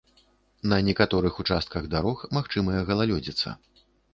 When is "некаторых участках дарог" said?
0.87-2.25